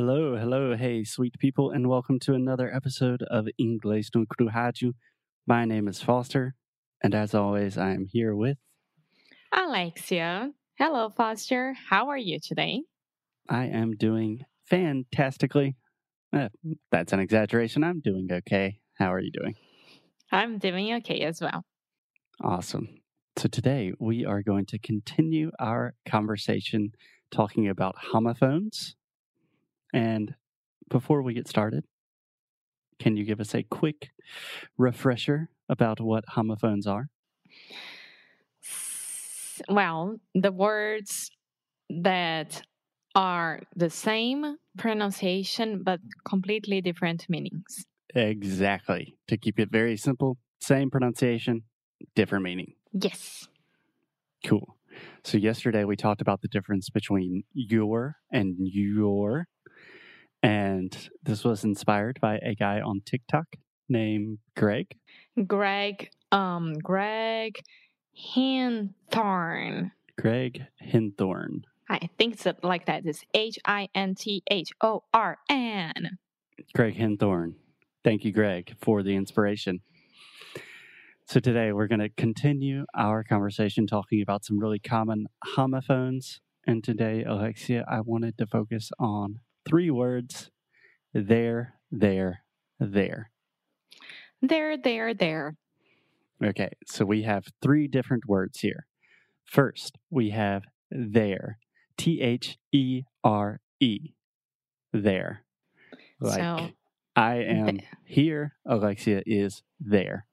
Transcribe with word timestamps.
Hello, 0.00 0.36
hello, 0.36 0.76
hey, 0.76 1.02
sweet 1.02 1.34
people, 1.40 1.72
and 1.72 1.88
welcome 1.88 2.20
to 2.20 2.32
another 2.32 2.72
episode 2.72 3.20
of 3.24 3.48
Inglês 3.60 4.10
no 4.14 4.24
Rádio. 4.40 4.92
My 5.44 5.64
name 5.64 5.88
is 5.88 6.00
Foster, 6.00 6.54
and 7.02 7.16
as 7.16 7.34
always, 7.34 7.76
I 7.76 7.94
am 7.94 8.06
here 8.08 8.32
with 8.32 8.58
Alexia. 9.52 10.52
Hello, 10.78 11.10
Foster. 11.10 11.74
How 11.90 12.10
are 12.10 12.16
you 12.16 12.38
today? 12.40 12.82
I 13.48 13.64
am 13.64 13.96
doing 13.96 14.44
fantastically. 14.70 15.74
Eh, 16.32 16.46
that's 16.92 17.12
an 17.12 17.18
exaggeration. 17.18 17.82
I'm 17.82 17.98
doing 17.98 18.28
okay. 18.30 18.78
How 18.98 19.12
are 19.12 19.20
you 19.20 19.32
doing? 19.32 19.56
I'm 20.30 20.58
doing 20.58 20.94
okay 20.98 21.22
as 21.22 21.40
well. 21.40 21.64
Awesome. 22.40 23.00
So 23.36 23.48
today 23.48 23.92
we 23.98 24.24
are 24.24 24.42
going 24.42 24.66
to 24.66 24.78
continue 24.78 25.50
our 25.58 25.94
conversation 26.06 26.92
talking 27.32 27.68
about 27.68 27.96
homophones. 27.98 28.94
And 29.92 30.34
before 30.88 31.22
we 31.22 31.34
get 31.34 31.48
started, 31.48 31.84
can 32.98 33.16
you 33.16 33.24
give 33.24 33.40
us 33.40 33.54
a 33.54 33.62
quick 33.62 34.10
refresher 34.76 35.50
about 35.68 36.00
what 36.00 36.24
homophones 36.28 36.86
are? 36.86 37.08
Well, 39.68 40.16
the 40.34 40.52
words 40.52 41.30
that 41.90 42.62
are 43.14 43.60
the 43.74 43.90
same 43.90 44.56
pronunciation 44.76 45.82
but 45.82 46.00
completely 46.24 46.80
different 46.80 47.26
meanings. 47.28 47.84
Exactly. 48.14 49.14
To 49.28 49.36
keep 49.36 49.58
it 49.58 49.70
very 49.70 49.96
simple, 49.96 50.38
same 50.60 50.90
pronunciation, 50.90 51.62
different 52.14 52.44
meaning. 52.44 52.74
Yes. 52.92 53.48
Cool. 54.44 54.76
So 55.24 55.36
yesterday 55.36 55.84
we 55.84 55.96
talked 55.96 56.20
about 56.20 56.42
the 56.42 56.48
difference 56.48 56.90
between 56.90 57.44
your 57.52 58.16
and 58.32 58.56
you're. 58.58 59.46
And 60.42 60.96
this 61.22 61.44
was 61.44 61.64
inspired 61.64 62.20
by 62.20 62.38
a 62.38 62.54
guy 62.54 62.80
on 62.80 63.02
TikTok 63.04 63.46
named 63.88 64.38
Greg. 64.56 64.96
Greg, 65.46 66.10
um, 66.30 66.74
Greg 66.74 67.60
Hinthorn. 68.16 69.92
Greg 70.18 70.66
Hinthorn. 70.84 71.62
I 71.88 72.08
think 72.18 72.34
it's 72.34 72.46
like 72.62 72.86
that. 72.86 73.06
It's 73.06 73.24
H 73.34 73.58
I 73.64 73.88
N 73.94 74.14
T 74.14 74.42
H 74.50 74.70
O 74.82 75.04
R 75.14 75.38
N. 75.48 76.18
Greg 76.74 76.96
Hinthorn. 76.96 77.54
Thank 78.04 78.24
you, 78.24 78.32
Greg, 78.32 78.74
for 78.80 79.02
the 79.02 79.16
inspiration. 79.16 79.80
So 81.26 81.40
today 81.40 81.72
we're 81.72 81.88
going 81.88 82.00
to 82.00 82.08
continue 82.08 82.84
our 82.96 83.22
conversation 83.22 83.86
talking 83.86 84.22
about 84.22 84.44
some 84.44 84.58
really 84.58 84.78
common 84.78 85.26
homophones. 85.44 86.40
And 86.66 86.82
today, 86.82 87.24
Alexia, 87.24 87.84
I 87.90 88.00
wanted 88.00 88.38
to 88.38 88.46
focus 88.46 88.90
on 88.98 89.40
three 89.68 89.90
words 89.90 90.50
there, 91.12 91.74
there, 91.90 92.42
there. 92.80 93.30
There, 94.42 94.76
there, 94.76 95.14
there. 95.14 95.56
Okay, 96.42 96.70
so 96.86 97.04
we 97.04 97.22
have 97.22 97.46
three 97.60 97.88
different 97.88 98.26
words 98.28 98.60
here. 98.60 98.86
First, 99.44 99.96
we 100.10 100.30
have 100.30 100.62
there, 100.90 101.58
T 101.96 102.20
H 102.20 102.56
E 102.72 103.02
R 103.24 103.60
E, 103.80 104.12
there. 104.92 105.42
Like, 106.20 106.34
So, 106.40 106.68
I 107.16 107.34
am 107.36 107.80
here, 108.04 108.54
Alexia 108.66 109.22
is 109.26 109.62
there. 109.80 110.26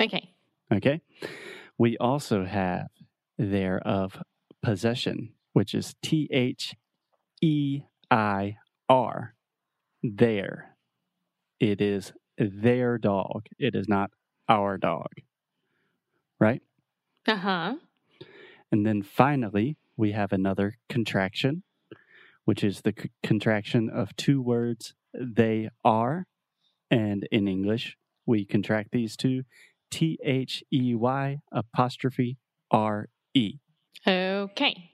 okay. 0.00 0.30
Okay. 0.72 1.02
We 1.76 1.98
also 1.98 2.46
have 2.46 2.86
their 3.36 3.78
of 3.80 4.22
possession, 4.62 5.34
which 5.52 5.74
is 5.74 5.94
T 6.02 6.28
H 6.32 6.74
E 7.42 7.82
I 8.10 8.56
R. 8.92 9.34
Their. 10.02 10.76
It 11.58 11.80
is 11.80 12.12
their 12.36 12.98
dog. 12.98 13.46
It 13.58 13.74
is 13.74 13.88
not 13.88 14.10
our 14.50 14.76
dog. 14.76 15.08
Right? 16.38 16.60
Uh 17.26 17.36
huh. 17.36 17.74
And 18.70 18.84
then 18.84 19.02
finally, 19.02 19.78
we 19.96 20.12
have 20.12 20.30
another 20.30 20.76
contraction, 20.90 21.62
which 22.44 22.62
is 22.62 22.82
the 22.82 22.92
c- 22.98 23.10
contraction 23.22 23.88
of 23.88 24.14
two 24.16 24.42
words, 24.42 24.92
they 25.14 25.70
are. 25.82 26.26
And 26.90 27.26
in 27.32 27.48
English, 27.48 27.96
we 28.26 28.44
contract 28.44 28.90
these 28.92 29.16
two 29.16 29.44
T 29.90 30.18
H 30.22 30.62
E 30.70 30.94
Y 30.94 31.38
apostrophe 31.50 32.36
R 32.70 33.08
E. 33.32 33.54
Okay. 34.06 34.90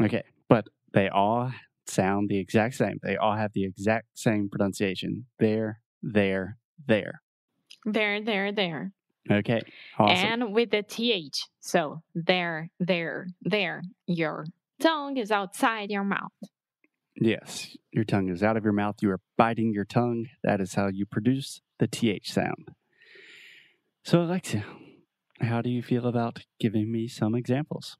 Okay. 0.00 0.22
But 0.48 0.68
they 0.94 1.10
all 1.10 1.52
sound 1.90 2.28
the 2.28 2.38
exact 2.38 2.74
same. 2.74 2.98
They 3.02 3.16
all 3.16 3.36
have 3.36 3.52
the 3.52 3.64
exact 3.64 4.06
same 4.14 4.48
pronunciation. 4.48 5.26
There, 5.38 5.80
there, 6.02 6.58
there. 6.86 7.22
There, 7.84 8.22
there, 8.22 8.52
there. 8.52 8.92
Okay. 9.30 9.60
Awesome. 9.98 10.42
And 10.42 10.54
with 10.54 10.70
the 10.70 10.82
TH. 10.82 11.44
So 11.60 12.02
there, 12.14 12.70
there, 12.80 13.28
there. 13.42 13.82
Your 14.06 14.46
tongue 14.80 15.16
is 15.16 15.30
outside 15.30 15.90
your 15.90 16.04
mouth. 16.04 16.32
Yes, 17.20 17.76
your 17.90 18.04
tongue 18.04 18.28
is 18.28 18.42
out 18.42 18.56
of 18.56 18.62
your 18.62 18.72
mouth. 18.72 18.96
You 19.02 19.10
are 19.10 19.20
biting 19.36 19.72
your 19.72 19.84
tongue. 19.84 20.26
That 20.44 20.60
is 20.60 20.74
how 20.74 20.88
you 20.88 21.04
produce 21.04 21.60
the 21.78 21.88
TH 21.88 22.30
sound. 22.32 22.70
So, 24.04 24.22
Alexia, 24.22 24.64
how 25.40 25.60
do 25.60 25.68
you 25.68 25.82
feel 25.82 26.06
about 26.06 26.44
giving 26.60 26.92
me 26.92 27.08
some 27.08 27.34
examples? 27.34 27.96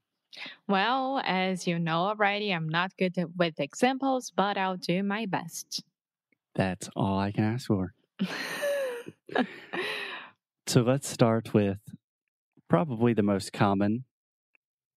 Well, 0.67 1.21
as 1.25 1.67
you 1.67 1.79
know 1.79 1.99
already, 1.99 2.51
I'm 2.51 2.69
not 2.69 2.95
good 2.97 3.15
with 3.37 3.59
examples, 3.59 4.31
but 4.35 4.57
I'll 4.57 4.77
do 4.77 5.03
my 5.03 5.25
best. 5.25 5.83
That's 6.55 6.89
all 6.95 7.19
I 7.19 7.31
can 7.31 7.43
ask 7.43 7.67
for. 7.67 7.93
So, 10.67 10.81
let's 10.81 11.09
start 11.09 11.51
with 11.51 11.79
probably 12.69 13.13
the 13.13 13.23
most 13.23 13.51
common 13.51 14.05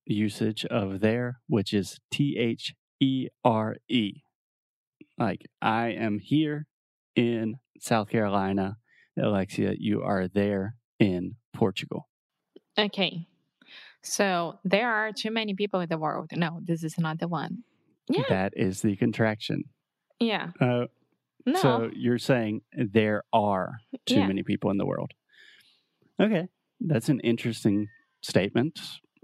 usage 0.04 0.66
of 0.66 1.00
there, 1.00 1.40
which 1.46 1.72
is 1.72 1.98
T 2.10 2.36
H 2.38 2.74
E 3.00 3.28
R 3.42 3.76
E. 3.88 4.20
Like, 5.16 5.46
I 5.62 5.88
am 5.88 6.18
here 6.18 6.66
in 7.16 7.54
South 7.80 8.10
Carolina. 8.10 8.76
Alexia, 9.18 9.72
you 9.78 10.02
are 10.02 10.28
there 10.28 10.74
in 10.98 11.36
Portugal. 11.54 12.06
okay. 12.78 13.26
So 14.02 14.58
there 14.64 14.90
are 14.90 15.12
too 15.12 15.30
many 15.30 15.54
people 15.54 15.80
in 15.80 15.88
the 15.88 15.98
world. 15.98 16.30
No, 16.34 16.60
this 16.62 16.82
is 16.84 16.98
not 16.98 17.18
the 17.20 17.28
one. 17.28 17.62
Yeah. 18.08 18.24
That 18.28 18.52
is 18.56 18.82
the 18.82 18.96
contraction. 18.96 19.64
Yeah. 20.20 20.50
Uh, 20.60 20.86
No. 21.46 21.58
So 21.60 21.90
you're 21.94 22.18
saying 22.20 22.62
there 22.72 23.24
are 23.32 23.80
too 24.06 24.16
Yeah. 24.20 24.26
many 24.28 24.42
people 24.44 24.70
in 24.70 24.76
the 24.78 24.86
world. 24.86 25.12
Okay. 26.20 26.48
That's 26.80 27.08
an 27.08 27.20
interesting 27.20 27.88
statement. 28.22 28.80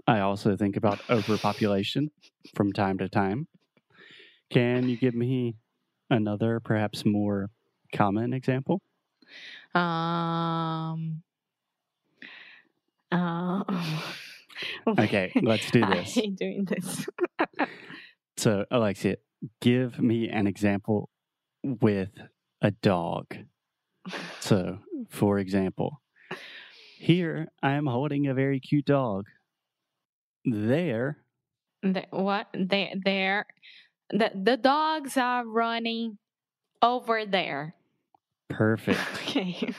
I 0.07 0.19
also 0.19 0.55
think 0.57 0.75
about 0.75 0.99
overpopulation 1.09 2.11
from 2.55 2.73
time 2.73 2.97
to 2.97 3.07
time. 3.09 3.47
Can 4.49 4.89
you 4.89 4.97
give 4.97 5.13
me 5.15 5.55
another, 6.09 6.59
perhaps 6.59 7.05
more 7.05 7.49
common 7.93 8.33
example? 8.33 8.81
um. 9.75 11.21
Uh, 13.11 13.63
Okay, 14.97 15.31
let's 15.41 15.69
do 15.71 15.81
this. 15.85 16.17
I 16.17 16.21
hate 16.21 16.35
doing 16.37 16.65
this. 16.65 17.05
So, 18.37 18.63
Alexia, 18.71 19.17
give 19.59 19.99
me 19.99 20.29
an 20.29 20.47
example 20.47 21.09
with 21.61 22.07
a 22.61 22.71
dog. 22.71 23.35
So, 24.39 24.79
for 25.09 25.39
example, 25.39 26.01
here 26.97 27.49
I 27.61 27.71
am 27.73 27.85
holding 27.85 28.27
a 28.27 28.33
very 28.33 28.61
cute 28.61 28.85
dog. 28.85 29.25
There, 30.45 31.17
The, 31.83 32.05
what 32.11 32.47
they 32.53 32.95
they're 33.03 33.45
the 34.09 34.31
the 34.33 34.55
dogs 34.55 35.17
are 35.17 35.45
running 35.45 36.17
over 36.81 37.25
there. 37.25 37.75
perfect. 38.49 38.99
Okay. 39.27 39.73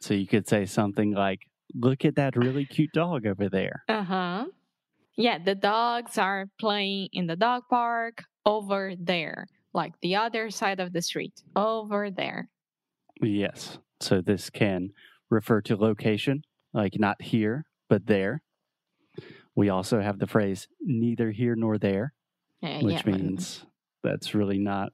So, 0.00 0.14
you 0.14 0.26
could 0.26 0.48
say 0.48 0.66
something 0.66 1.12
like, 1.12 1.40
Look 1.74 2.04
at 2.04 2.16
that 2.16 2.36
really 2.36 2.64
cute 2.64 2.92
dog 2.92 3.26
over 3.26 3.48
there. 3.48 3.84
Uh 3.88 4.02
huh. 4.02 4.46
Yeah, 5.16 5.38
the 5.38 5.54
dogs 5.54 6.16
are 6.16 6.46
playing 6.60 7.08
in 7.12 7.26
the 7.26 7.36
dog 7.36 7.64
park 7.68 8.22
over 8.46 8.94
there, 8.98 9.48
like 9.74 9.92
the 10.00 10.16
other 10.16 10.50
side 10.50 10.80
of 10.80 10.92
the 10.92 11.02
street, 11.02 11.42
over 11.56 12.10
there. 12.10 12.48
Yes. 13.20 13.78
So, 14.00 14.20
this 14.20 14.48
can 14.48 14.90
refer 15.28 15.60
to 15.62 15.76
location, 15.76 16.42
like 16.72 16.98
not 16.98 17.20
here, 17.20 17.66
but 17.88 18.06
there. 18.06 18.42
We 19.56 19.68
also 19.68 20.00
have 20.00 20.20
the 20.20 20.28
phrase 20.28 20.68
neither 20.80 21.32
here 21.32 21.56
nor 21.56 21.78
there. 21.78 22.14
Uh, 22.62 22.80
which 22.80 23.04
yeah, 23.04 23.12
means 23.12 23.64
that's 24.02 24.34
really 24.34 24.58
not 24.58 24.90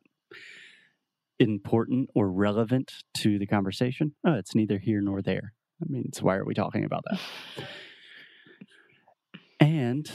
important 1.38 2.11
or 2.15 2.31
relevant 2.31 2.93
to 3.19 3.38
the 3.38 3.47
conversation. 3.47 4.15
Oh, 4.27 4.35
it's 4.35 4.55
neither 4.55 4.79
here 4.79 5.00
nor 5.00 5.23
there. 5.23 5.53
That 5.81 5.91
means 5.91 6.23
why 6.23 6.37
are 6.37 6.44
we 6.44 6.55
talking 6.55 6.85
about 6.85 7.05
that? 7.11 7.21
And 9.61 10.11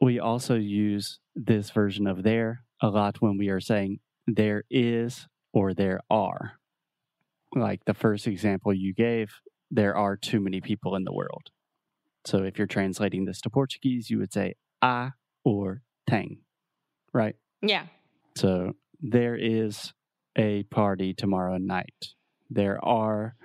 we 0.00 0.20
also 0.20 0.54
use 0.54 1.18
this 1.34 1.70
version 1.70 2.06
of 2.06 2.22
there 2.22 2.64
a 2.80 2.88
lot 2.88 3.20
when 3.20 3.38
we 3.38 3.48
are 3.48 3.60
saying 3.60 3.98
there 4.26 4.64
is 4.70 5.26
or 5.52 5.74
there 5.74 6.00
are. 6.10 6.52
Like 7.54 7.84
the 7.86 7.94
first 7.94 8.26
example 8.26 8.72
you 8.72 8.92
gave, 8.94 9.32
there 9.70 9.96
are 9.96 10.16
too 10.16 10.40
many 10.40 10.60
people 10.60 10.94
in 10.94 11.04
the 11.04 11.12
world. 11.12 11.50
So 12.24 12.42
if 12.42 12.58
you're 12.58 12.66
translating 12.66 13.24
this 13.24 13.40
to 13.42 13.50
Portuguese, 13.50 14.10
you 14.10 14.18
would 14.18 14.32
say 14.32 14.54
há 14.82 15.12
or 15.44 15.82
tem, 16.08 16.38
right? 17.12 17.36
Yeah. 17.62 17.86
So 18.36 18.74
there 19.00 19.36
is 19.36 19.92
a 20.36 20.64
party 20.64 21.14
tomorrow 21.14 21.58
night. 21.58 22.14
There 22.50 22.84
are 22.84 23.36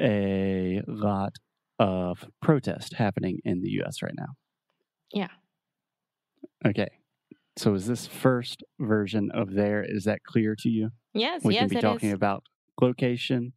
a 0.00 0.80
lot 0.86 1.32
of 1.78 2.24
protest 2.40 2.94
happening 2.94 3.38
in 3.44 3.60
the 3.60 3.70
US 3.82 4.02
right 4.02 4.14
now. 4.16 4.34
Yeah. 5.12 5.28
Okay. 6.66 6.88
So 7.56 7.74
is 7.74 7.86
this 7.86 8.06
first 8.06 8.64
version 8.80 9.30
of 9.32 9.52
there 9.54 9.84
is 9.86 10.04
that 10.04 10.20
clear 10.26 10.56
to 10.58 10.68
you? 10.68 10.90
Yes, 11.12 11.44
We 11.44 11.54
yes, 11.54 11.60
can 11.62 11.68
be 11.68 11.80
talking 11.80 12.08
is. 12.08 12.14
about 12.14 12.44
location 12.80 13.52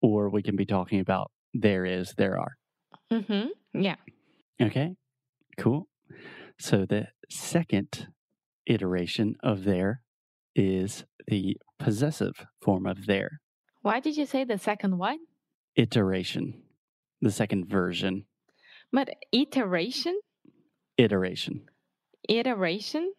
or 0.00 0.30
we 0.30 0.42
can 0.42 0.56
be 0.56 0.64
talking 0.64 1.00
about 1.00 1.30
there 1.52 1.84
is, 1.84 2.14
there 2.16 2.38
are. 2.38 2.56
Mm-hmm. 3.12 3.82
Yeah. 3.82 3.96
Okay. 4.60 4.94
Cool. 5.58 5.86
So 6.58 6.86
the 6.86 7.08
second 7.28 8.08
iteration 8.66 9.34
of 9.42 9.64
there 9.64 10.00
is 10.54 11.04
the 11.26 11.56
possessive 11.78 12.46
form 12.62 12.86
of 12.86 13.06
their. 13.06 13.40
Why 13.82 14.00
did 14.00 14.16
you 14.16 14.26
say 14.26 14.44
the 14.44 14.58
second 14.58 14.98
one? 14.98 15.18
Iteration. 15.76 16.62
The 17.20 17.30
second 17.30 17.68
version. 17.68 18.24
But 18.92 19.10
iteration, 19.32 20.18
Iteration. 20.98 21.62
iteration. 22.28 23.12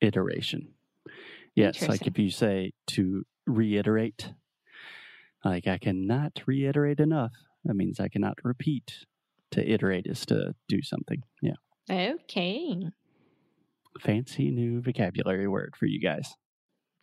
Iteration. 0.00 0.68
Yes, 1.54 1.86
like 1.88 2.06
if 2.06 2.18
you 2.18 2.30
say 2.30 2.72
to 2.88 3.24
reiterate, 3.46 4.32
like 5.44 5.66
I 5.66 5.78
cannot 5.78 6.40
reiterate 6.46 7.00
enough, 7.00 7.32
that 7.64 7.74
means 7.74 8.00
I 8.00 8.08
cannot 8.08 8.38
repeat. 8.44 9.06
To 9.52 9.64
iterate 9.66 10.06
is 10.06 10.26
to 10.26 10.54
do 10.68 10.82
something. 10.82 11.22
Yeah. 11.40 11.54
Okay. 11.90 12.82
Fancy 14.00 14.50
new 14.50 14.82
vocabulary 14.82 15.46
word 15.48 15.74
for 15.78 15.86
you 15.86 16.00
guys. 16.00 16.34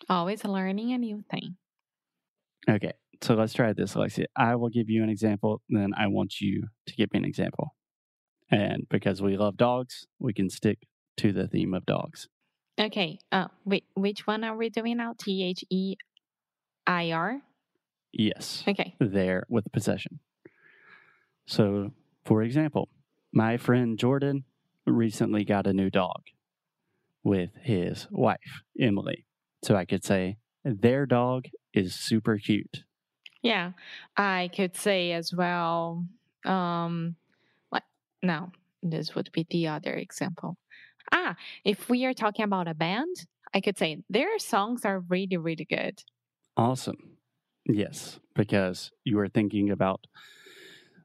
Always 0.10 0.44
learning 0.44 0.92
a 0.94 0.98
new 0.98 1.24
thing. 1.32 1.56
Okay, 2.70 2.94
so 3.24 3.36
let's 3.36 3.54
try 3.54 3.74
this, 3.74 3.96
Alexia. 3.96 4.26
I 4.36 4.56
will 4.56 4.70
give 4.70 4.90
you 4.90 5.02
an 5.04 5.10
example, 5.10 5.62
then 5.70 5.92
I 5.98 6.08
want 6.08 6.42
you 6.42 6.68
to 6.88 6.96
give 6.96 7.12
me 7.14 7.20
an 7.20 7.26
example. 7.26 7.76
And 8.52 8.86
because 8.90 9.22
we 9.22 9.38
love 9.38 9.58
dogs, 9.58 10.06
we 10.20 10.34
can 10.34 10.50
stick 10.50 10.80
to 11.18 11.32
the 11.32 11.48
theme 11.48 11.74
of 11.74 11.86
dogs. 11.86 12.28
Okay. 12.80 13.20
Uh, 13.32 13.48
wait, 13.66 13.86
which 13.96 14.28
one 14.28 14.44
are 14.44 14.56
we 14.58 14.70
doing 14.70 14.98
now? 14.98 15.14
T 15.18 15.44
H 15.44 15.64
E 15.70 15.96
I 16.86 17.12
R. 17.12 17.42
Yes, 18.12 18.64
Okay. 18.68 18.96
there 19.00 19.46
with 19.50 19.64
the 19.64 19.70
possession. 19.72 20.20
So, 21.48 21.92
for 22.26 22.44
example, 22.44 22.90
my 23.32 23.58
friend 23.58 23.98
Jordan 23.98 24.44
recently 24.86 25.44
got 25.46 25.66
a 25.66 25.74
new 25.74 25.90
dog 25.90 26.22
with 27.24 27.52
his 27.64 28.08
wife, 28.12 28.62
Emily. 28.80 29.26
So 29.64 29.76
I 29.76 29.86
could 29.86 30.04
say, 30.04 30.38
their 30.64 31.06
dog 31.06 31.46
is 31.74 31.96
super 31.96 32.38
cute. 32.38 32.84
Yeah. 33.44 33.74
I 34.18 34.50
could 34.56 34.76
say 34.76 35.12
as 35.12 35.34
well. 35.34 36.06
Um, 36.46 37.16
what? 37.70 37.84
No, 38.24 38.52
this 38.82 39.16
would 39.16 39.32
be 39.32 39.46
the 39.50 39.68
other 39.68 39.94
example. 39.94 40.58
Ah, 41.12 41.36
if 41.66 41.90
we 41.90 42.06
are 42.06 42.14
talking 42.14 42.46
about 42.46 42.68
a 42.68 42.74
band, 42.74 43.28
I 43.54 43.62
could 43.62 43.78
say 43.78 44.04
their 44.10 44.40
songs 44.40 44.86
are 44.86 45.02
really, 45.02 45.38
really 45.38 45.66
good. 45.66 46.02
Awesome. 46.58 47.18
Yes, 47.66 48.20
because 48.36 48.92
you 49.04 49.20
are 49.20 49.30
thinking 49.30 49.70
about 49.70 50.06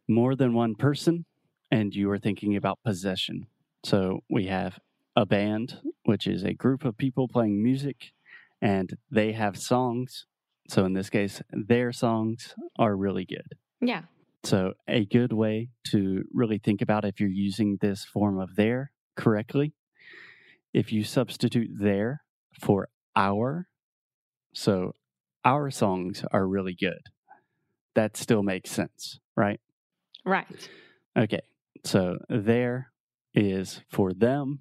more 0.08 0.35
than 0.35 0.55
one 0.55 0.75
person 0.75 1.25
and 1.70 1.94
you 1.94 2.11
are 2.11 2.19
thinking 2.19 2.56
about 2.56 2.79
possession. 2.85 3.46
So 3.85 4.20
we 4.31 4.46
have 4.46 4.79
a 5.17 5.26
band, 5.26 5.81
which 6.05 6.26
is 6.26 6.43
a 6.44 6.55
group 6.55 6.85
of 6.85 6.96
people 6.96 7.29
playing 7.29 7.62
music, 7.62 8.12
and 8.61 8.96
they 9.11 9.32
have 9.32 9.58
songs. 9.58 10.26
So 10.68 10.84
in 10.84 10.92
this 10.92 11.10
case, 11.10 11.40
their 11.50 11.92
songs 11.92 12.54
are 12.78 12.94
really 12.96 13.24
good. 13.24 13.54
Yeah. 13.80 14.02
So 14.44 14.74
a 14.86 15.04
good 15.04 15.32
way 15.32 15.70
to 15.90 16.24
really 16.32 16.58
think 16.58 16.82
about 16.82 17.04
if 17.04 17.20
you're 17.20 17.28
using 17.28 17.78
this 17.80 18.04
form 18.04 18.38
of 18.38 18.54
their 18.56 18.92
correctly, 19.16 19.72
if 20.72 20.92
you 20.92 21.04
substitute 21.04 21.70
their 21.78 22.22
for 22.60 22.88
our, 23.16 23.68
so 24.52 24.92
our 25.44 25.70
songs 25.70 26.24
are 26.30 26.46
really 26.46 26.74
good. 26.74 27.00
That 27.94 28.16
still 28.16 28.42
makes 28.42 28.70
sense, 28.70 29.18
right? 29.36 29.60
Right. 30.24 30.68
Okay. 31.16 31.40
So 31.84 32.18
there 32.28 32.92
is 33.34 33.80
for 33.88 34.12
them, 34.12 34.60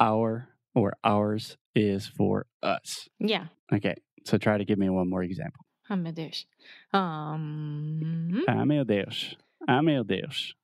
our 0.00 0.48
or 0.74 0.94
ours 1.04 1.56
is 1.74 2.06
for 2.06 2.46
us. 2.62 3.08
Yeah. 3.18 3.46
Okay. 3.72 3.94
So 4.24 4.38
try 4.38 4.58
to 4.58 4.64
give 4.64 4.78
me 4.78 4.88
one 4.88 5.08
more 5.08 5.22
example. 5.22 5.64
Oh, 5.90 5.96
meu 5.96 6.12
Deus. 6.12 6.46
Um, 6.92 8.42
Ah, 8.48 8.64
meu 8.64 8.84
Deus. 8.84 9.36
Ah, 9.68 9.82
meu 9.82 10.02
Deus. 10.02 10.54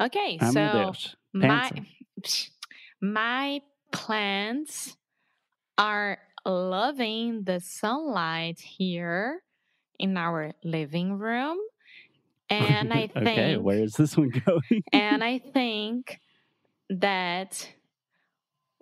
okay. 0.00 0.38
Ah, 0.40 0.50
so 0.50 0.92
Deus. 0.94 1.16
my 1.32 1.70
my 3.00 3.60
plants 3.90 4.96
are 5.76 6.18
loving 6.46 7.42
the 7.44 7.60
sunlight 7.60 8.60
here 8.60 9.42
in 9.98 10.16
our 10.16 10.52
living 10.64 11.18
room 11.18 11.58
and 12.48 12.92
i 12.92 13.06
think 13.06 13.16
okay, 13.28 13.56
where 13.56 13.82
is 13.82 13.92
this 13.92 14.16
one 14.16 14.30
going? 14.46 14.82
and 14.92 15.22
i 15.22 15.38
think 15.38 16.18
that 16.88 17.68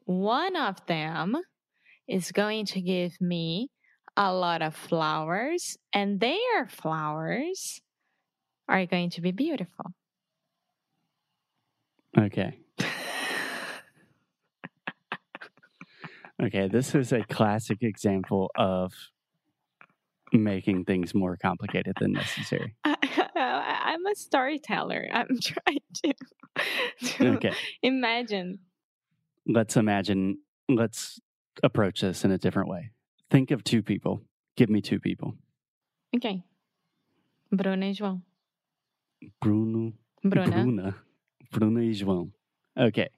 one 0.04 0.56
of 0.56 0.84
them 0.86 1.36
is 2.06 2.30
going 2.32 2.64
to 2.66 2.80
give 2.80 3.20
me 3.20 3.70
a 4.18 4.34
lot 4.34 4.60
of 4.62 4.74
flowers 4.74 5.78
and 5.94 6.20
their 6.20 6.66
flowers 6.68 7.80
are 8.68 8.84
going 8.84 9.10
to 9.10 9.22
be 9.22 9.32
beautiful 9.32 9.92
okay. 12.18 12.58
Okay, 16.40 16.68
this 16.68 16.94
is 16.94 17.12
a 17.12 17.24
classic 17.24 17.78
example 17.82 18.50
of 18.56 18.92
making 20.32 20.84
things 20.84 21.12
more 21.12 21.36
complicated 21.36 21.94
than 21.98 22.12
necessary. 22.12 22.76
I, 22.84 23.94
am 23.94 24.06
a 24.06 24.14
storyteller. 24.14 25.08
I'm 25.12 25.26
trying 25.42 25.80
to, 26.04 26.14
to 27.16 27.28
Okay, 27.36 27.52
imagine. 27.82 28.60
let's 29.46 29.76
imagine, 29.76 30.38
let's 30.68 31.18
approach 31.64 32.02
this 32.02 32.24
in 32.24 32.30
a 32.30 32.38
different 32.38 32.68
way. 32.68 32.92
Think 33.30 33.50
of 33.50 33.62
two 33.64 33.82
people. 33.82 34.22
Give 34.56 34.70
me 34.70 34.80
two 34.80 35.00
people. 35.00 35.34
Okay. 36.16 36.42
Bruna 37.52 37.86
e 37.86 37.92
João. 37.92 38.22
Bruno, 39.40 39.92
Bruna. 40.22 40.50
Bruna, 40.50 40.94
Bruna 41.50 41.80
e 41.80 41.92
João. 41.92 42.30
Okay, 42.78 43.08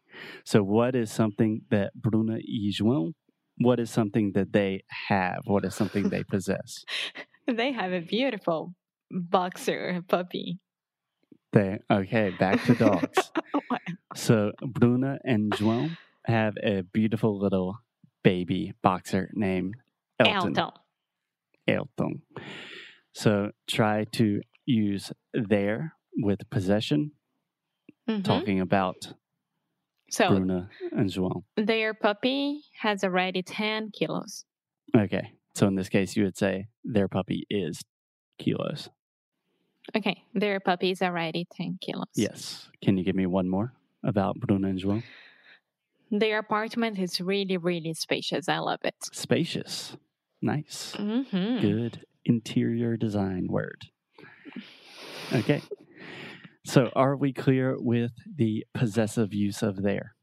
so 0.45 0.63
what 0.63 0.95
is 0.95 1.11
something 1.11 1.63
that 1.71 1.93
Bruna 1.95 2.39
e 2.39 2.73
João, 2.73 3.13
what 3.59 3.79
is 3.79 3.91
something 3.91 4.33
that 4.33 4.53
they 4.53 4.83
have? 5.09 5.41
What 5.45 5.65
is 5.65 5.75
something 5.75 6.09
they 6.09 6.25
possess? 6.31 6.85
They 7.47 7.73
have 7.73 7.93
a 7.93 8.01
beautiful 8.01 8.75
boxer 9.11 10.03
puppy. 10.09 10.59
They, 11.53 11.79
okay, 11.91 12.31
back 12.39 12.65
to 12.65 12.75
dogs. 12.75 13.31
Oh 13.53 13.77
so 14.15 14.53
Bruna 14.63 15.19
and 15.25 15.53
João 15.53 15.97
have 16.25 16.55
a 16.63 16.83
beautiful 16.83 17.39
little 17.39 17.79
baby 18.23 18.75
boxer 18.83 19.31
named 19.35 19.75
Elton. 20.29 20.57
Elton. 20.59 20.73
Elton. 21.69 22.23
So 23.13 23.51
try 23.67 24.05
to 24.13 24.41
use 24.67 25.13
their 25.35 25.95
with 26.17 26.49
possession, 26.51 27.13
Mhm. 28.09 28.25
talking 28.25 28.61
about 28.61 29.15
So 30.11 30.29
Bruna 30.29 30.69
and 30.93 31.09
João. 31.11 31.45
their 31.57 31.95
puppy 31.95 32.63
has 32.81 33.05
already 33.05 33.43
10 33.43 33.91
kilos. 33.93 34.45
Okay. 34.97 35.33
So 35.55 35.67
in 35.69 35.77
this 35.77 35.89
case, 35.89 36.17
you 36.17 36.25
would 36.25 36.37
say 36.37 36.69
their 36.85 37.09
puppy 37.09 37.47
is 37.49 37.81
kilos. 38.39 38.89
Okay. 39.97 40.25
Their 40.35 40.61
puppy 40.61 40.91
is 40.91 41.03
already 41.03 41.47
10 41.51 41.79
kilos. 41.81 42.07
Yes. 42.17 42.69
Can 42.83 42.97
you 42.97 43.05
give 43.05 43.15
me 43.17 43.27
one 43.27 43.49
more 43.49 43.73
about 44.03 44.39
Bruna 44.41 44.69
and 44.69 44.79
João? 44.81 45.03
Their 46.11 46.39
apartment 46.39 46.99
is 46.99 47.21
really, 47.21 47.57
really 47.57 47.95
spacious. 47.95 48.49
I 48.49 48.59
love 48.59 48.81
it. 48.85 48.97
Spacious. 49.13 49.97
Nice. 50.43 50.95
hmm 50.97 51.23
Good 51.61 52.05
interior 52.25 52.97
design 52.97 53.47
word. 53.49 53.87
Okay. 55.33 55.63
So 56.65 56.91
are 56.95 57.17
we 57.17 57.33
clear 57.33 57.77
with 57.79 58.13
the 58.37 58.65
possessive 58.75 59.33
use 59.33 59.63
of 59.63 59.83
their? 59.83 60.15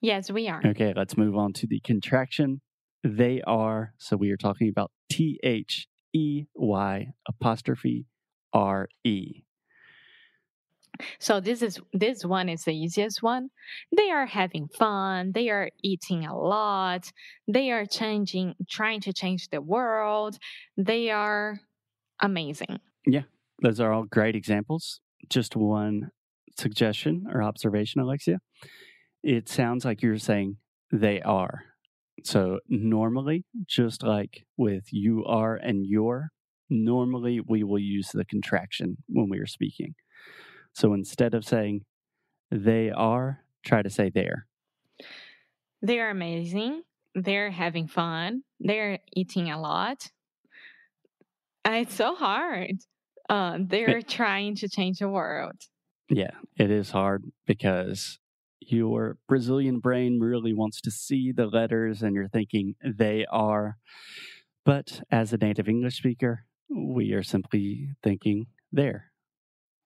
Yes, 0.00 0.30
we 0.30 0.48
are. 0.48 0.62
Okay, 0.64 0.92
let's 0.96 1.16
move 1.16 1.36
on 1.36 1.52
to 1.54 1.66
the 1.66 1.80
contraction 1.80 2.60
they 3.04 3.42
are. 3.46 3.94
So 3.98 4.16
we 4.16 4.30
are 4.30 4.36
talking 4.36 4.68
about 4.68 4.90
T 5.10 5.38
H 5.42 5.86
E 6.12 6.44
Y 6.54 7.08
apostrophe 7.28 8.06
R 8.52 8.88
E. 9.04 9.42
So 11.18 11.40
this 11.40 11.62
is 11.62 11.80
this 11.92 12.24
one 12.24 12.48
is 12.48 12.64
the 12.64 12.74
easiest 12.74 13.22
one. 13.22 13.50
They 13.96 14.10
are 14.10 14.26
having 14.26 14.68
fun. 14.68 15.32
They 15.32 15.48
are 15.50 15.70
eating 15.82 16.26
a 16.26 16.36
lot. 16.36 17.12
They 17.48 17.70
are 17.70 17.86
changing, 17.86 18.54
trying 18.68 19.00
to 19.02 19.12
change 19.12 19.48
the 19.48 19.60
world. 19.60 20.38
They 20.76 21.10
are 21.10 21.60
amazing. 22.20 22.80
Yeah. 23.06 23.22
Those 23.62 23.80
are 23.80 23.92
all 23.92 24.04
great 24.04 24.36
examples. 24.36 25.00
Just 25.28 25.56
one 25.56 26.10
suggestion 26.58 27.26
or 27.32 27.42
observation, 27.42 28.00
Alexia. 28.00 28.38
It 29.22 29.48
sounds 29.48 29.84
like 29.84 30.02
you're 30.02 30.18
saying 30.18 30.56
they 30.90 31.20
are. 31.20 31.64
So 32.24 32.60
normally, 32.68 33.44
just 33.66 34.02
like 34.02 34.44
with 34.56 34.84
you 34.92 35.24
are 35.24 35.56
and 35.56 35.86
you're, 35.86 36.30
normally 36.68 37.40
we 37.46 37.64
will 37.64 37.78
use 37.78 38.10
the 38.12 38.24
contraction 38.24 38.98
when 39.08 39.28
we 39.28 39.38
are 39.38 39.46
speaking. 39.46 39.94
So 40.72 40.94
instead 40.94 41.34
of 41.34 41.44
saying 41.44 41.84
they 42.50 42.90
are, 42.90 43.44
try 43.64 43.82
to 43.82 43.90
say 43.90 44.10
they're. 44.10 44.46
They 45.82 45.98
are 46.00 46.10
amazing. 46.10 46.82
They're 47.14 47.50
having 47.50 47.88
fun. 47.88 48.42
They're 48.60 48.98
eating 49.14 49.50
a 49.50 49.60
lot. 49.60 50.10
It's 51.64 51.94
so 51.94 52.14
hard. 52.14 52.78
Uh, 53.28 53.58
they're 53.60 54.02
trying 54.02 54.56
to 54.56 54.68
change 54.68 54.98
the 54.98 55.08
world. 55.08 55.54
Yeah, 56.08 56.32
it 56.56 56.70
is 56.70 56.90
hard 56.90 57.24
because 57.46 58.18
your 58.60 59.18
Brazilian 59.28 59.78
brain 59.78 60.18
really 60.20 60.52
wants 60.52 60.80
to 60.82 60.90
see 60.90 61.32
the 61.32 61.46
letters 61.46 62.02
and 62.02 62.14
you're 62.14 62.28
thinking 62.28 62.74
they 62.84 63.24
are. 63.30 63.78
But 64.64 65.02
as 65.10 65.32
a 65.32 65.38
native 65.38 65.68
English 65.68 65.96
speaker, 65.98 66.44
we 66.68 67.12
are 67.12 67.22
simply 67.22 67.90
thinking 68.02 68.46
they're. 68.72 69.12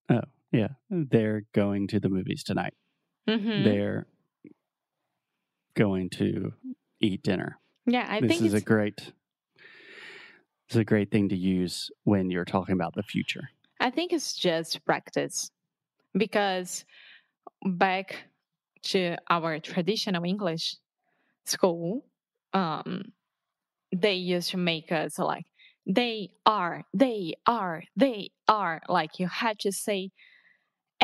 Oh, 0.08 0.22
yeah, 0.54 0.68
they're 0.88 1.44
going 1.52 1.88
to 1.88 2.00
the 2.00 2.08
movies 2.08 2.44
tonight. 2.44 2.74
Mhm. 3.28 3.64
They're 3.64 4.06
going 5.74 6.10
to 6.10 6.52
eat 7.00 7.22
dinner. 7.22 7.58
Yeah, 7.86 8.06
I 8.08 8.20
this 8.20 8.28
think 8.28 8.42
is 8.42 8.54
a 8.54 8.60
great 8.60 9.12
it's 10.68 10.76
a 10.76 10.84
great 10.84 11.10
thing 11.10 11.28
to 11.28 11.36
use 11.36 11.90
when 12.04 12.30
you're 12.30 12.44
talking 12.46 12.72
about 12.72 12.94
the 12.94 13.02
future. 13.02 13.50
I 13.80 13.90
think 13.90 14.12
it's 14.12 14.32
just 14.34 14.82
practice 14.84 15.50
because 16.16 16.84
back 17.66 18.24
to 18.84 19.16
our 19.28 19.58
traditional 19.58 20.24
English 20.24 20.76
school, 21.44 22.06
um, 22.54 23.12
they 23.94 24.14
used 24.14 24.50
to 24.50 24.56
make 24.56 24.90
us 24.90 25.18
like 25.18 25.44
they 25.86 26.30
are, 26.46 26.84
they 26.94 27.34
are, 27.46 27.82
they 27.94 28.30
are. 28.48 28.80
Like 28.88 29.18
you 29.18 29.28
had 29.28 29.58
to 29.60 29.72
say 29.72 30.10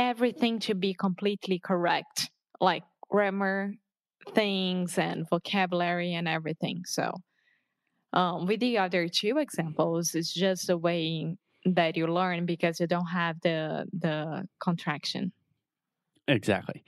everything 0.00 0.59
to 0.61 0.75
be 0.75 0.95
completely 0.95 1.59
correct, 1.59 2.30
like 2.61 2.83
grammar 3.11 3.75
things 4.35 4.99
and 4.99 5.28
vocabulary 5.28 6.14
and 6.14 6.26
everything. 6.26 6.83
So 6.87 7.12
um, 8.12 8.47
with 8.47 8.61
the 8.61 8.78
other 8.78 9.09
two 9.09 9.38
examples, 9.38 10.14
it's 10.14 10.33
just 10.33 10.66
the 10.66 10.78
way 10.78 11.37
that 11.66 11.97
you 11.97 12.07
learn 12.07 12.47
because 12.47 12.80
you 12.80 12.87
don't 12.87 13.07
have 13.07 13.37
the 13.42 13.87
the 13.92 14.49
contraction. 14.62 15.33
Exactly. 16.26 16.83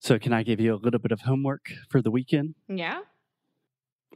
So 0.00 0.18
can 0.18 0.34
I 0.34 0.42
give 0.42 0.60
you 0.60 0.74
a 0.74 0.80
little 0.84 1.00
bit 1.00 1.12
of 1.12 1.20
homework 1.22 1.72
for 1.90 2.02
the 2.02 2.10
weekend? 2.10 2.54
Yeah. 2.68 3.00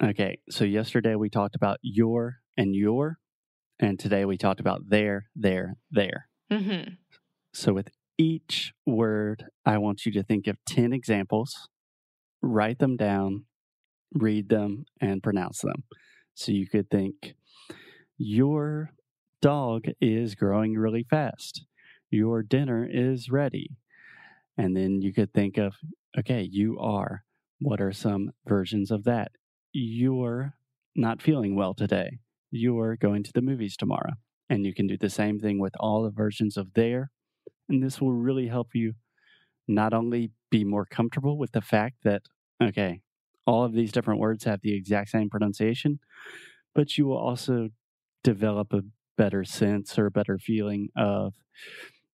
Okay, 0.02 0.38
so 0.50 0.64
yesterday 0.64 1.14
we 1.14 1.30
talked 1.30 1.57
about 1.57 1.78
your 1.83 2.37
and 2.57 2.75
you're, 2.75 3.18
and 3.80 3.99
today 3.99 4.25
we 4.25 4.37
talked 4.37 4.61
about 4.61 4.83
their, 4.88 5.28
their, 5.35 5.76
their. 5.90 6.28
Mm-hmm. 6.52 6.95
So 7.58 7.72
with 7.72 7.88
each 8.16 8.72
word, 8.86 9.46
I 9.66 9.78
want 9.78 10.06
you 10.06 10.12
to 10.12 10.22
think 10.22 10.46
of 10.46 10.64
10 10.68 10.92
examples, 10.92 11.68
write 12.40 12.78
them 12.78 12.96
down, 12.96 13.46
read 14.14 14.48
them, 14.48 14.84
and 15.00 15.24
pronounce 15.24 15.62
them. 15.62 15.82
So 16.34 16.52
you 16.52 16.68
could 16.68 16.88
think, 16.88 17.34
Your 18.16 18.90
dog 19.42 19.86
is 20.00 20.36
growing 20.36 20.74
really 20.74 21.04
fast. 21.10 21.64
Your 22.10 22.44
dinner 22.44 22.88
is 22.88 23.28
ready. 23.28 23.70
And 24.56 24.76
then 24.76 25.02
you 25.02 25.12
could 25.12 25.34
think 25.34 25.58
of, 25.58 25.74
okay, 26.16 26.48
you 26.48 26.78
are. 26.78 27.24
What 27.60 27.80
are 27.80 27.92
some 27.92 28.30
versions 28.46 28.92
of 28.92 29.02
that? 29.02 29.32
You're 29.72 30.54
not 30.94 31.20
feeling 31.20 31.56
well 31.56 31.74
today. 31.74 32.18
You're 32.52 32.94
going 32.94 33.24
to 33.24 33.32
the 33.34 33.42
movies 33.42 33.76
tomorrow. 33.76 34.12
And 34.48 34.64
you 34.64 34.72
can 34.72 34.86
do 34.86 34.96
the 34.96 35.10
same 35.10 35.40
thing 35.40 35.58
with 35.58 35.74
all 35.80 36.04
the 36.04 36.12
versions 36.12 36.56
of 36.56 36.74
there. 36.74 37.10
And 37.68 37.82
this 37.82 38.00
will 38.00 38.12
really 38.12 38.48
help 38.48 38.75
you 38.75 38.94
not 39.66 39.92
only 39.92 40.30
be 40.50 40.64
more 40.64 40.87
comfortable 40.87 41.37
with 41.37 41.52
the 41.52 41.60
fact 41.60 41.96
that, 42.04 42.22
okay, 42.62 43.00
all 43.46 43.64
of 43.64 43.72
these 43.72 43.92
different 43.92 44.20
words 44.20 44.44
have 44.44 44.60
the 44.62 44.75
exact 44.75 45.10
same 45.10 45.28
pronunciation, 45.28 46.00
but 46.75 46.96
you 46.96 47.06
will 47.06 47.18
also 47.18 47.68
develop 48.25 48.72
a 48.72 48.82
better 49.16 49.44
sense 49.44 49.98
or 49.98 50.06
a 50.06 50.10
better 50.10 50.38
feeling 50.38 50.88
of 50.96 51.34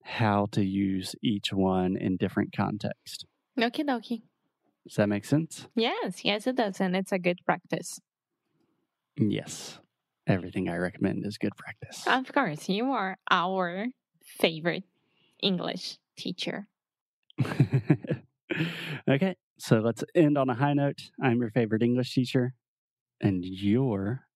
how 0.02 0.46
to 0.52 0.64
use 0.64 1.14
each 1.23 1.52
one 1.52 1.96
in 1.96 2.16
different 2.16 2.54
context. 2.54 3.26
Okie 3.58 3.84
dokie. 3.84 4.23
Does 4.87 4.96
that 4.96 5.08
make 5.08 5.25
sense? 5.25 5.66
Yes, 5.75 6.25
yes, 6.25 6.46
it 6.46 6.56
does, 6.56 6.80
and 6.80 6.94
it's 6.94 7.12
a 7.12 7.18
good 7.18 7.38
practice. 7.46 8.00
Yes. 9.16 9.78
Everything 10.26 10.68
I 10.68 10.76
recommend 10.76 11.25
is 11.25 11.38
good 11.38 11.56
practice. 11.56 12.04
Of 12.06 12.32
course, 12.32 12.68
you 12.68 12.92
are 12.92 13.16
our 13.30 13.87
favorite 14.23 14.84
English 15.44 15.98
teacher. 16.16 16.66
okay, 19.08 19.36
so 19.58 19.78
let's 19.78 20.02
end 20.14 20.38
on 20.38 20.48
a 20.48 20.54
high 20.54 20.72
note. 20.72 21.10
I'm 21.22 21.40
your 21.40 21.50
favorite 21.50 21.82
English 21.82 22.14
teacher, 22.14 22.54
and 23.20 23.44
you're 23.44 24.26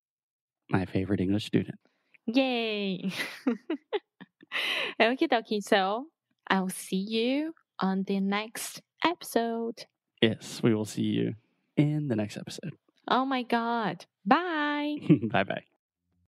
my 0.68 0.84
favorite 0.84 1.20
English 1.20 1.46
student. 1.46 1.78
Yay! 2.26 3.10
Okie 5.00 5.28
dokie. 5.28 5.62
So 5.62 6.06
I'll 6.50 6.68
see 6.68 6.96
you 6.96 7.54
on 7.80 8.04
the 8.04 8.20
next 8.20 8.82
episode. 9.04 9.86
Yes, 10.20 10.60
we 10.62 10.74
will 10.74 10.84
see 10.84 11.02
you 11.02 11.34
in 11.76 12.08
the 12.08 12.16
next 12.16 12.36
episode. 12.36 12.74
Oh 13.08 13.24
my 13.24 13.42
God. 13.42 14.04
Bye. 14.26 14.96
bye 15.30 15.44
bye. 15.44 15.64